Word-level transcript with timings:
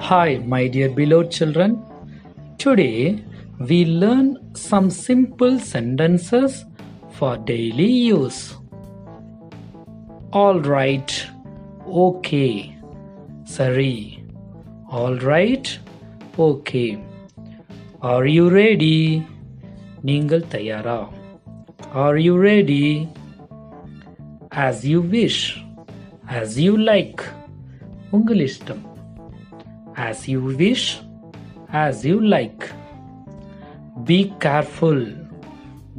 Hi, 0.00 0.36
my 0.38 0.68
dear 0.68 0.88
beloved 0.88 1.30
children. 1.30 1.82
Today 2.58 3.22
we 3.58 3.84
learn 3.84 4.54
some 4.54 4.90
simple 4.90 5.58
sentences 5.58 6.64
for 7.10 7.36
daily 7.36 7.90
use. 7.90 8.54
All 10.32 10.60
right, 10.60 11.26
okay, 11.86 12.76
sorry. 13.44 14.22
All 14.90 15.16
right, 15.16 15.78
okay. 16.38 16.98
Are 18.02 18.26
you 18.26 18.48
ready? 18.50 18.98
நீங்கள் 20.08 20.48
தயாரா 20.56 20.98
Are 22.04 22.18
you 22.26 22.34
ready? 22.48 23.08
As 24.68 24.84
you 24.90 25.00
wish. 25.16 25.40
As 26.40 26.58
you 26.64 26.74
like. 26.90 27.22
உங்கள் 28.10 28.42
இஷ்டம் 28.48 28.82
as 30.01 30.27
you 30.27 30.41
wish, 30.57 30.85
as 31.75 31.97
you 32.05 32.17
like. 32.35 32.63
Be 34.07 34.17
careful 34.43 35.01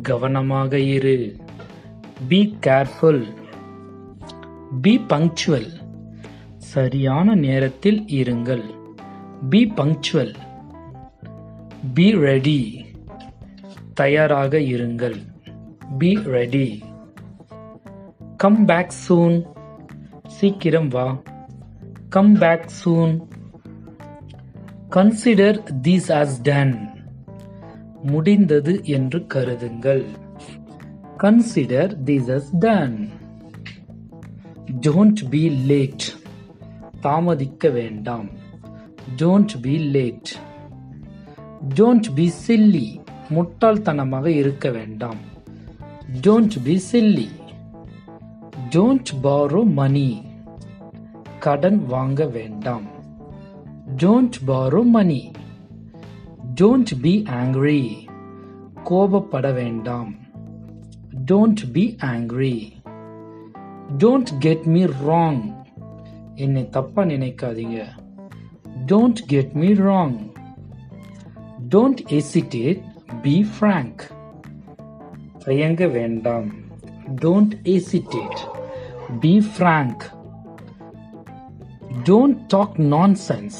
கவனமாக 0.03 0.79
இரு 0.93 1.17
be 2.29 2.39
careful 2.67 3.25
be 4.83 4.93
punctual 5.11 5.69
சரியான 6.71 7.35
நேரத்தில் 7.45 8.01
இருங்கள் 8.13 8.65
B 9.51 9.61
punctual 9.79 10.35
B 11.95 12.07
ready 12.25 12.61
தயாராக 13.95 14.63
இருங்கள் 14.73 15.19
be 15.99 16.11
ready 16.35 16.67
come 18.37 18.63
back 18.65 18.97
soon 19.03 19.39
சீக்கிரம் 20.39 20.89
வா 20.89 21.07
come 22.09 22.35
back 22.35 22.69
soon 22.81 23.15
consider 24.93 25.59
this 25.83 26.09
as 26.13 26.35
done 26.43 26.75
முடிந்தது 28.03 28.73
என்று 28.85 29.19
கருதுங்கள் 29.35 30.03
consider 31.19 31.93
this 32.05 32.31
as 32.31 32.51
done 32.59 32.97
don't 34.81 35.23
be 35.31 35.43
late 35.67 36.07
தாமதிக்க 37.01 37.71
வேண்டாம் 37.71 38.29
don't 39.17 39.55
be 39.61 39.77
late 39.89 40.33
don't 41.75 42.11
be 42.15 42.27
silly 42.47 42.87
முட்டாள்தனமாக 43.35 44.27
இருக்க 44.27 44.71
வேண்டாம் 44.71 45.21
don't 46.21 46.59
be 46.65 46.77
silly 46.93 47.29
don't 48.71 49.13
borrow 49.23 49.63
money 49.73 50.09
கடன் 51.39 51.81
வாங்க 51.87 52.27
வேண்டாம் 52.27 52.89
Don't 54.04 54.46
borrow 54.46 54.84
money. 54.98 55.24
Don't 56.56 56.92
be 57.02 57.14
angry. 57.42 57.82
கோபப்பட 58.90 59.48
வேண்டாம் 59.54 60.12
Don't 61.32 61.62
be 61.76 61.86
angry. 62.14 62.58
Don't 64.04 64.30
get 64.46 64.62
me 64.76 64.84
wrong. 65.00 65.40
என்னை 66.36 66.64
தப்பா 66.70 67.04
நினைக்காதீங்க 67.14 67.80
Don't 68.92 69.20
get 69.34 69.50
me 69.62 69.70
wrong. 69.74 70.14
Don't 71.76 72.00
hesitate. 72.14 72.82
Be 73.24 73.36
frank. 73.58 73.98
தயங்க 75.46 75.88
வேண்டாம் 75.88 76.48
Don't 77.26 77.54
hesitate. 77.66 78.40
Be 79.24 79.34
don't 82.05 82.45
talk 82.49 82.79
nonsense 83.29 83.59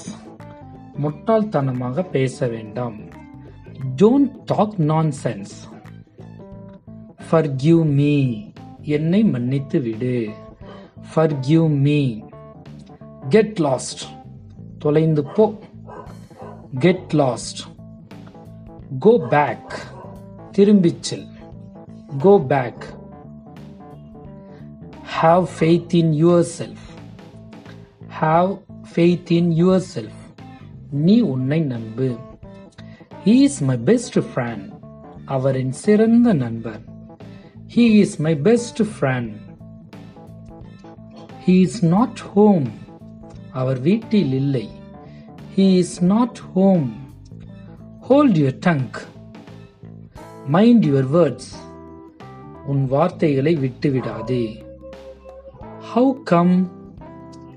முட்டாள்தனமாக 1.03 2.11
பேச 2.11 2.49
வேண்டாம். 2.49 2.97
Don't 3.97 4.31
talk 4.45 4.75
nonsense 5.23 5.55
for 7.31 7.31
forgive 7.31 7.85
me 7.85 8.15
என்னை 8.81 9.25
மன்னித்து 9.25 9.81
விடு. 9.81 10.31
ஃபர்கிவ் 11.15 11.69
மீ 11.79 12.21
கெட் 13.29 13.59
லாஸ்ட் 13.59 14.01
தொலைந்து 14.79 15.25
போ. 15.25 15.53
கெட் 16.79 17.13
லாஸ்ட் 17.13 17.59
கோ 18.99 19.19
பேக் 19.29 19.73
திரும்பிச் 20.51 21.03
செல். 21.03 21.27
Go 22.19 22.41
back 22.41 22.85
have 25.23 25.47
faith 25.59 25.95
in 25.95 26.13
yourself 26.59 26.82
have 28.23 28.59
faith 28.95 29.31
in 29.31 29.51
yourself 29.95 30.21
நீ 30.91 31.21
உன்னை 31.21 31.61
நம்பு. 31.61 32.17
He 33.25 33.35
is 33.47 33.63
my 33.63 33.77
best 33.77 34.19
friend 34.19 34.69
அவரின் 35.27 35.71
சிறந்த 35.71 36.33
நண்பர். 36.33 36.81
He 37.75 37.85
is 37.99 38.17
my 38.17 38.37
best 38.37 38.83
friend 38.83 39.33
he 41.47 41.61
is 41.61 41.85
not 41.85 42.21
home 42.35 42.67
அவர் 43.53 43.81
வீட்டில் 43.81 44.33
இல்லை. 44.33 44.69
He 45.57 45.77
is 45.77 46.05
not 46.05 46.41
home 46.55 46.93
hold 48.01 48.37
your 48.37 48.61
tongue 48.67 49.01
mind 50.47 50.85
your 50.85 51.11
words 51.17 51.51
உன் 52.67 52.87
வார்த்தைகளை 52.87 53.57
விட்டுவிடாதே. 53.57 54.45
ஹவு 55.95 56.23
கம் 56.23 56.81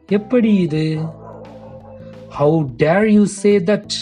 எப்படி 0.09 0.55
இது? 0.55 0.83
How 2.39 2.69
dare 2.77 3.05
you 3.05 3.25
say 3.25 3.59
that 3.59 3.93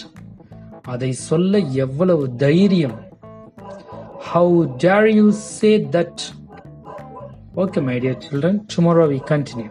அதை 0.81 1.11
சொல்ல 1.11 1.57
எவ்வளவு 1.59 2.35
தைரியம்? 2.35 2.97
How 4.33 4.73
dare 4.83 5.05
you 5.15 5.31
say 5.31 5.77
that 5.91 6.21
okay 7.55 7.81
my 7.81 7.99
dear 7.99 8.19
children 8.19 8.59
tomorrow 8.75 9.07
we 9.07 9.19
continue 9.29 9.69